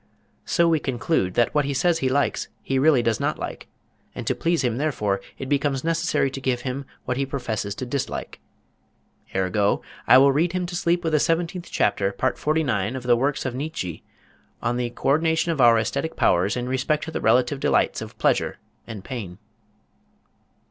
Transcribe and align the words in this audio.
So 0.45 0.67
we 0.67 0.79
conclude 0.79 1.35
that 1.35 1.53
what 1.53 1.63
he 1.65 1.75
says 1.75 1.99
he 1.99 2.09
likes 2.09 2.47
he 2.63 2.79
really 2.79 3.03
does 3.03 3.19
not 3.19 3.37
like, 3.37 3.67
and 4.15 4.25
to 4.25 4.33
please 4.33 4.63
him 4.63 4.77
therefore, 4.77 5.21
it 5.37 5.47
becomes 5.47 5.83
necessary 5.83 6.31
to 6.31 6.41
give 6.41 6.61
him 6.61 6.85
what 7.05 7.17
he 7.17 7.23
professes 7.27 7.75
to 7.75 7.85
dislike. 7.85 8.39
Ergo, 9.35 9.83
I 10.07 10.17
will 10.17 10.31
read 10.31 10.53
him 10.53 10.65
to 10.65 10.75
sleep 10.75 11.03
with 11.03 11.13
the 11.13 11.19
seventeenth 11.19 11.69
chapter, 11.69 12.11
part 12.11 12.39
forty 12.39 12.63
nine 12.63 12.95
of 12.95 13.03
the 13.03 13.15
works 13.15 13.45
of 13.45 13.53
Niet 13.53 13.77
Zhe 13.77 14.01
on 14.59 14.77
the 14.77 14.89
co 14.89 15.09
ordination 15.09 15.51
of 15.51 15.61
our 15.61 15.75
æsthetic 15.75 16.15
powers 16.15 16.57
in 16.57 16.67
respect 16.67 17.03
to 17.03 17.11
the 17.11 17.21
relative 17.21 17.59
delights 17.59 18.01
of 18.01 18.17
pleasure 18.17 18.57
and 18.87 19.03
pain. 19.03 19.37